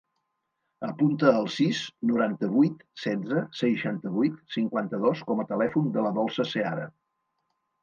[0.85, 6.91] Apunta el sis, noranta-vuit, setze, seixanta-vuit, cinquanta-dos com a telèfon de la Dolça Seara.